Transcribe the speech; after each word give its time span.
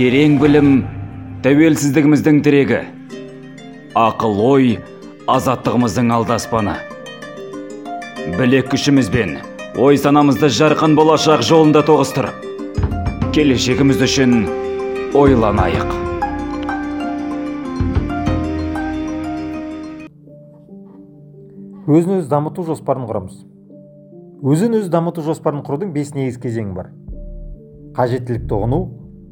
терең 0.00 0.38
білім 0.40 0.68
тәуелсіздігіміздің 1.44 2.38
тірегі. 2.40 2.78
Ақыл 4.00 4.38
ой 4.40 4.68
азаттығымыздың 5.28 6.08
алдаспаны. 6.16 6.78
Білек 8.38 8.70
күшімізбен 8.72 9.34
ой 9.76 9.98
санамызды 10.00 10.48
жарқын 10.56 10.94
болашақ 10.96 11.44
жолында 11.44 11.82
тоғыстырып 11.84 12.46
келешегіміз 13.36 14.00
үшін 14.06 14.32
ойланайық. 15.20 15.92
Өзін 21.90 22.22
өзі 22.22 22.32
дамыту 22.32 22.64
жоспарын 22.70 23.04
құрамыз. 23.04 23.36
Өзін 24.48 24.80
өзі 24.80 24.88
дамыту 24.96 25.26
жоспарын 25.28 25.60
құрудың 25.68 25.92
бес 25.92 26.14
негізгі 26.16 26.46
кезеңі 26.48 26.72
бар. 26.78 26.88
Қажеттілікті 28.00 28.56
ұғыну 28.56 28.80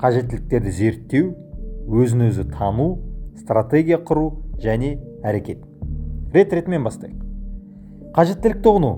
қажеттіліктерді 0.00 0.70
зерттеу 0.72 1.34
өзін 1.92 2.30
өзі 2.30 2.46
тану 2.48 2.94
стратегия 3.36 3.98
құру 4.00 4.30
және 4.62 4.94
әрекет. 5.26 5.60
Рет 6.32 6.54
ретімен 6.56 6.86
бастайық. 6.86 7.18
Қажеттілікті 8.16 8.70
ұғыну 8.70 8.92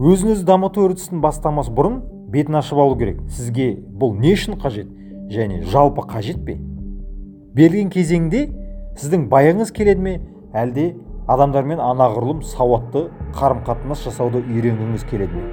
өзін 0.00 0.32
өзі 0.32 0.46
дамыту 0.48 0.86
үрдісін 0.86 1.20
бастамас 1.20 1.68
бұрын 1.68 1.98
бетін 2.32 2.56
ашып 2.56 2.80
алу 2.80 2.96
керек. 2.96 3.20
Сізге 3.28 3.74
бұл 3.76 4.14
не 4.16 4.32
үшін 4.32 4.56
қажет 4.62 4.88
және 5.28 5.60
жалпы 5.68 6.06
қажет 6.08 6.40
пе? 6.46 6.56
Берілген 7.54 7.90
кезеңде 7.92 8.46
сіздің 8.96 9.28
байыңыз 9.28 9.74
келеді 9.76 10.06
ме? 10.06 10.14
Әлде 10.56 10.94
адамдармен 11.28 11.82
анағұрлым 11.84 12.40
сауатты 12.48 13.10
қарым 13.36 13.60
қатынас 13.66 14.06
жасауды 14.08 14.40
үйренгіңіз 14.40 15.04
келеді 15.10 15.36
ме? 15.36 15.44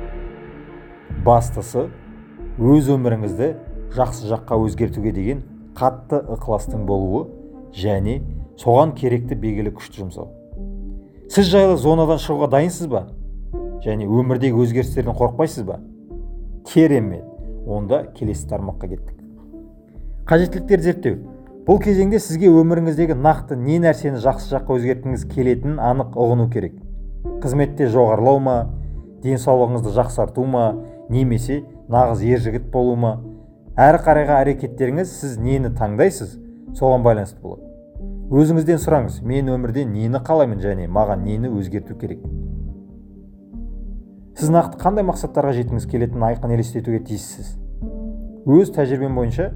Бастысы 1.25 1.89
өз 2.57 2.89
өміріңізді 2.95 3.51
жақсы 3.95 4.27
жаққа 4.31 4.57
өзгертуге 4.65 5.11
деген 5.11 5.43
қатты 5.75 6.21
ықыластың 6.31 6.85
болуы 6.87 7.27
және 7.75 8.21
соған 8.59 8.93
керекті 8.95 9.35
белгілі 9.35 9.73
күшті 9.75 10.03
жұмсау. 10.03 10.29
Сіз 11.31 11.47
жайлы 11.51 11.77
зонадан 11.79 12.19
шығуға 12.19 12.49
дайынсыз 12.51 12.87
ба? 12.91 13.05
Және 13.83 14.07
өмірдегі 14.07 14.59
өзгерістерден 14.63 15.15
қорықпайсыз 15.15 15.65
ба? 15.67 15.79
Керемет 16.67 17.23
онда 17.67 18.03
келесі 18.17 18.47
тармаққа 18.49 18.89
кеттік. 18.91 19.17
Қажеттіліктерді 20.27 20.83
зерттеу. 20.83 21.17
Бұл 21.67 21.79
кезеңде 21.81 22.19
сізге 22.19 22.49
өміріңіздегі 22.49 23.15
нақты 23.21 23.55
не 23.55 23.77
нәрсені 23.83 24.21
жақсы 24.21 24.49
жаққа 24.55 24.77
өзгерткіңіз 24.79 25.25
келетінін 25.29 25.79
анық 25.83 26.15
ұғыну 26.17 26.47
керек. 26.53 26.73
Қызметте 27.43 27.87
жоғарылау 27.91 28.39
ма? 28.41 28.55
Денсаулығыңызды 29.23 29.93
жақсарту 29.93 30.45
ма? 30.49 30.65
Немесе 31.09 31.61
нағыз 31.91 32.23
ер 32.25 32.41
жігіт 32.41 32.71
болу 32.73 32.95
ма? 32.97 33.19
Әрі 33.79 33.99
қарайғы 34.03 34.33
әрекеттеріңіз 34.41 35.11
сіз 35.21 35.37
нені 35.39 35.71
таңдайсыз? 35.77 36.35
Соған 36.75 37.03
байланысты 37.05 37.39
болады. 37.43 37.67
Өзіңізден 38.31 38.79
сұраңыз 38.79 39.21
мен 39.27 39.51
өмірде 39.51 39.85
нені 39.87 40.19
қалаймын 40.27 40.59
және 40.63 40.87
маған 40.91 41.23
нені 41.27 41.51
өзгерту 41.55 41.95
керек? 41.99 42.21
Сіз 44.39 44.51
нақты 44.51 44.79
қандай 44.79 45.03
мақсаттарға 45.07 45.55
жеткіңіз 45.57 45.87
келетінін 45.91 46.27
айқын 46.29 46.55
елестетуге 46.55 47.01
тиіссіз. 47.07 47.55
Өз 48.47 48.71
тәжірибем 48.75 49.15
бойынша 49.19 49.49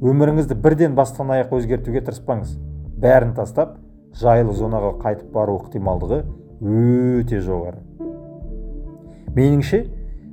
өміріңізді 0.00 0.56
бірден 0.60 0.96
бастан 0.96 1.32
аяқ 1.32 1.54
өзгертуге 1.56 2.04
тырыспаңыз. 2.06 2.56
Бәрін 3.00 3.32
тастап 3.36 3.78
жайлы 4.20 4.52
зонаға 4.56 4.94
қайтып 5.00 5.32
бару 5.32 5.56
ықтималдығы 5.60 6.22
өте 6.60 7.40
жоғары. 7.40 7.80
Меніңше 9.36 9.84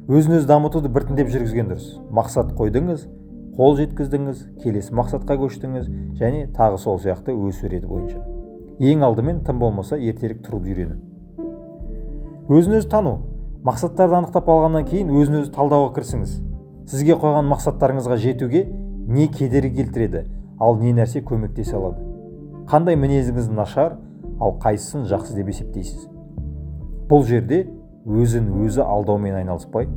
өзін 0.07 0.37
өзі 0.37 0.47
дамытуды 0.47 0.87
біртіндеп 0.87 1.27
жүргізген 1.33 1.67
дұрыс. 1.67 1.87
Мақсат 2.15 2.53
қойдыңыз 2.55 3.01
қол 3.57 3.75
жеткіздіңіз 3.75 4.43
келесі 4.63 4.93
мақсатқа 4.95 5.35
көштіңіз 5.41 5.89
және 6.15 6.45
тағы 6.55 6.77
сол 6.79 6.99
сияқты 7.03 7.35
өсу 7.35 7.67
реті 7.67 7.89
бойынша. 7.89 8.21
Ең 8.79 9.03
алдымен 9.03 9.41
тым 9.43 9.59
болмаса 9.59 9.97
ертерек 9.97 10.45
тұруды 10.45 10.71
үйрену. 10.71 10.99
Өзін 12.47 12.77
өзі 12.79 12.87
тану. 12.87 13.17
Мақсаттарды 13.67 14.15
анықтап 14.15 14.47
алғаннан 14.47 14.85
кейін 14.87 15.11
өзін 15.11 15.41
өзі 15.41 15.51
талдауға 15.57 15.91
кірісіңіз. 15.97 16.35
Сізге 16.87 17.17
қойған 17.19 17.49
мақсаттарыңызға 17.51 18.15
жетуге 18.21 18.63
не 19.11 19.27
кедергі 19.27 19.81
келтіреді 19.81 20.23
ал 20.59 20.77
не 20.79 20.93
нәрсе 20.95 21.19
көмектесе 21.19 21.75
алады. 21.75 22.05
Қандай 22.69 22.95
мінезіңіз 22.95 23.49
нашар 23.51 23.97
ал 24.39 24.55
қайсысын 24.61 25.03
жақсы 25.09 25.35
деп 25.35 25.51
есептейсіз. 25.51 26.07
Бұл 27.09 27.25
жерде 27.27 27.65
өзін 28.07 28.49
өзі 28.63 28.81
алдаумен 28.83 29.35
айналыспай 29.41 29.89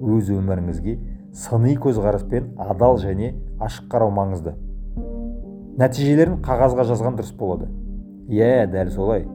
өз 0.00 0.30
өміріңізге 0.30 0.96
сыни 1.34 1.74
көзқараспен 1.82 2.52
адал 2.62 3.00
және 3.02 3.34
ашық 3.60 3.88
қарау 3.90 4.12
маңызды. 4.14 4.54
Нәтижелерін 5.76 6.38
қағазға 6.46 6.86
жазған 6.88 7.18
дұрыс 7.18 7.34
болады. 7.36 7.68
Иә 8.30 8.66
дәл 8.70 8.90
солай. 8.94 9.26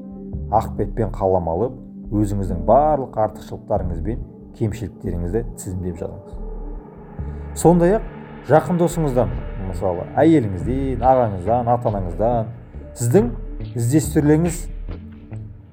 Ақ 0.52 0.72
бетпен 0.78 1.12
қалам 1.14 1.50
алып 1.52 1.76
өзіңіздің 2.12 2.64
барлық 2.68 3.20
артықшылықтарыңыз 3.26 4.02
бен 4.06 4.24
кемшіліктеріңізді 4.58 5.44
тізімдеп 5.60 6.02
жазыңыз. 6.02 6.40
Сондай 7.56 7.98
ақ 8.00 8.10
жақын 8.50 8.82
досыңыздан 8.82 9.32
мысалы 9.68 10.08
әйеліңізден 10.20 11.04
ағаңыздан 11.06 11.70
ата 11.72 11.92
анаңыздан 11.92 12.50
сіздің 12.98 13.30
іздестірулеріңіз 13.76 14.62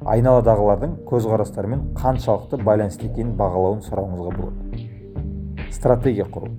айналадағылардың 0.08 0.94
көзқарастарымен 1.08 1.82
қаншалықты 1.98 2.58
байланысты 2.64 3.08
екенін 3.08 3.34
бағалауын 3.38 3.82
сұрауыңызға 3.86 4.32
болады. 4.36 4.86
Стратегия 5.74 6.24
құру. 6.24 6.50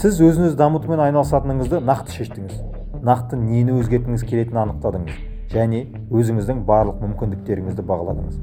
Сіз 0.00 0.20
өзін 0.24 0.48
өзі 0.48 0.56
дамытумен 0.56 1.02
айналысатыныңызды 1.04 1.82
нақты 1.84 2.16
шештіңіз. 2.16 2.62
Нақты 3.04 3.36
нені 3.36 3.76
өзгерткіңіз 3.76 4.24
келетінін 4.24 4.62
анықтадыңыз. 4.62 5.18
Және 5.52 5.82
өзіңіздің 6.08 6.62
барлық 6.64 7.02
мүмкіндіктеріңізді 7.02 7.84
бағаладыңыз. 7.84 8.38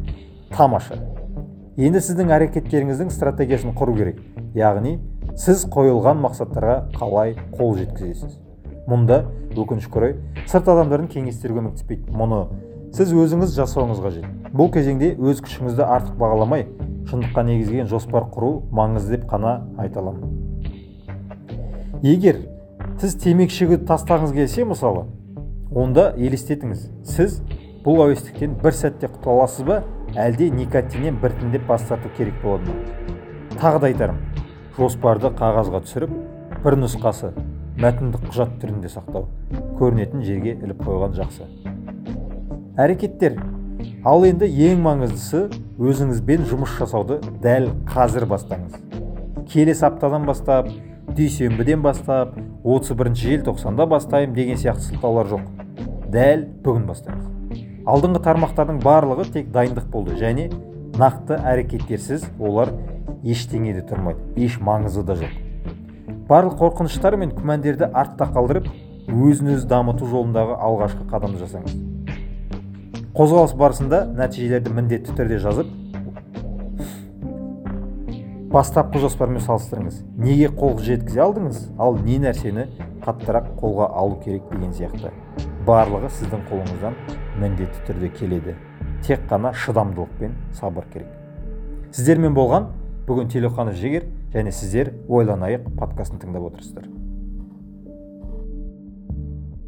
Тамаша. 0.53 0.99
Енді 1.79 2.03
сіздің 2.05 2.29
әрекеттеріңіздің 2.35 3.09
стратегиясын 3.15 3.73
құру 3.73 3.95
керек. 3.97 4.21
Яғни 4.53 4.99
сіз 5.39 5.65
қойылған 5.73 6.21
мақсаттарға 6.21 6.77
қалай 6.93 7.35
қол 7.55 7.77
жеткізесіз? 7.79 8.37
Мұнда 8.89 9.23
өкінішке 9.55 9.99
орай 9.99 10.15
сырт 10.49 10.69
адамдардың 10.69 11.09
кеңестері 11.13 11.55
көмектеспейді. 11.59 12.11
Мұны 12.13 12.43
сіз 12.95 13.11
өзіңіз 13.13 13.53
жасауыңыз 13.57 13.99
қажет. 14.03 14.25
Бұл 14.53 14.71
кезеңде 14.73 15.13
өз 15.17 15.43
күшіңізді 15.45 15.85
артық 15.85 16.15
бағаламай 16.19 16.65
шындыққа 17.09 17.43
негізген 17.45 17.89
жоспар 17.89 18.25
құру 18.33 18.63
маңызды 18.73 19.17
деп 19.17 19.27
қана 19.29 19.59
айта 19.77 20.01
аламын. 20.01 20.25
Егер 22.01 22.41
сіз 23.01 23.15
темекі 23.21 23.55
шегуді 23.55 23.85
тастағыңыз 23.89 24.33
келсе 24.33 24.65
мысалы 24.65 25.05
онда 25.69 26.09
елестетіңіз. 26.17 26.89
Сіз 27.05 27.39
бұл 27.85 28.01
әуестіктен 28.07 28.57
бір 28.63 28.75
сәтте 28.75 29.09
құтыла 29.11 29.37
аласыз 29.37 29.67
ба 29.67 29.83
әлде 30.17 30.49
никотиннен 30.49 31.21
біртіндеп 31.21 31.67
бас 31.69 31.85
тарту 31.87 32.09
керек 32.17 32.41
болады 32.43 32.71
ма? 32.71 32.75
Тағы 33.59 33.79
да 33.85 33.93
айтарым 33.93 34.19
жоспарды 34.77 35.29
қағазға 35.29 35.83
түсіріп 35.85 36.13
бір 36.63 36.79
нұсқасы 36.81 37.33
мәтіндік 37.79 38.29
құжат 38.31 38.57
түрінде 38.61 38.91
сақтау 38.91 39.27
көрінетін 39.79 40.25
жерге 40.25 40.57
іліп 40.57 40.81
қойған 40.83 41.15
жақсы. 41.19 41.45
Әрекеттер. 42.79 43.39
Ал 44.07 44.23
енді 44.27 44.47
ең 44.69 44.83
маңыздысы 44.85 45.45
өзіңізбен 45.79 46.45
жұмыс 46.49 46.75
жасауды 46.79 47.19
дәл 47.43 47.71
қазір 47.91 48.27
бастаңыз. 48.31 48.77
Келесі 49.51 49.87
аптадан 49.89 50.27
бастап 50.29 50.69
дүйсенбіден 51.17 51.83
бастап 51.83 52.37
31 52.63 53.15
желтоқсанда 53.23 53.87
бастаймын 53.89 54.35
деген 54.35 54.61
сияқты 54.61 54.91
сылтаулар 54.91 55.33
жоқ. 55.33 55.49
Дәл 56.13 56.47
бүгін 56.63 56.87
бастаңыз 56.87 57.29
алдыңғы 57.89 58.21
тармақтардың 58.25 58.79
барлығы 58.83 59.25
тек 59.33 59.51
дайындық 59.53 59.87
болды 59.89 60.17
және 60.19 60.49
нақты 60.99 61.39
әрекеттерсіз 61.51 62.27
олар 62.39 62.73
ештеңе 63.23 63.73
де 63.73 63.83
тұрмайды. 63.89 64.21
Еш 64.37 64.59
маңызы 64.61 65.03
да 65.07 65.15
жоқ. 65.19 65.33
Барлық 66.29 66.59
қорқыныштар 66.61 67.17
мен 67.17 67.33
күмәндерді 67.33 67.89
артта 67.89 68.29
қалдырып 68.35 68.69
өзін 69.09 69.55
өзі 69.55 69.69
дамыту 69.71 70.09
жолындағы 70.11 70.59
алғашқы 70.59 71.07
қадамды 71.09 71.41
жасаңыз. 71.41 71.88
Қозғалыс 73.17 73.55
барысында 73.57 74.03
нәтижелерді 74.17 74.73
міндетті 74.75 75.15
түрде 75.17 75.39
жазып 75.41 75.69
бастапқы 78.53 79.01
жоспармен 79.01 79.41
салыстырыңыз. 79.45 80.01
Неге 80.17 80.49
қол 80.53 80.79
жеткізе 80.81 81.21
алдыңыз? 81.21 81.59
Ал 81.77 81.97
не 82.05 82.17
нәрсені 82.21 82.65
қаттырақ 83.05 83.51
қолға 83.59 83.89
алу 84.01 84.17
керек 84.23 84.49
деген 84.51 84.73
сияқты. 84.73 85.13
Барлығы 85.67 86.09
сіздің 86.17 86.45
қолыңыздан 86.49 86.97
міндетті 87.41 87.85
түрде 87.87 88.11
келеді. 88.17 88.55
Тек 89.05 89.25
қана 89.29 89.53
шыдамдылық 89.53 90.15
пен 90.19 90.37
сабыр 90.57 90.89
керек. 90.93 91.09
Сіздермен 91.93 92.33
болған 92.37 92.71
бүгін 93.07 93.29
телеқаны 93.33 93.73
жігер 93.77 94.09
және 94.33 94.53
сіздер 94.53 94.93
ойланайық 95.07 95.69
подкастын 95.77 96.21
тыңдап 96.21 96.49
отырсыздар. 96.51 96.98